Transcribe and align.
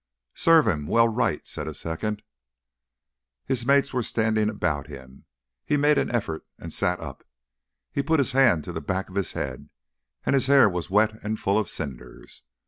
"Serve 0.33 0.67
him 0.67 0.87
well 0.87 1.07
right," 1.07 1.45
said 1.45 1.67
a 1.67 1.75
second. 1.75 2.23
His 3.45 3.67
mates 3.67 3.93
were 3.93 4.01
standing 4.01 4.49
about 4.49 4.87
him. 4.87 5.25
He 5.63 5.77
made 5.77 5.99
an 5.99 6.09
effort 6.09 6.43
and 6.57 6.73
sat 6.73 6.99
up. 6.99 7.23
He 7.91 8.01
put 8.01 8.17
his 8.17 8.31
hand 8.31 8.63
to 8.63 8.71
the 8.71 8.81
back 8.81 9.09
of 9.09 9.15
his 9.15 9.33
head, 9.33 9.69
and 10.25 10.33
his 10.33 10.47
hair 10.47 10.67
was 10.67 10.89
wet 10.89 11.23
and 11.23 11.39
full 11.39 11.59
of 11.59 11.69
cinders. 11.69 12.41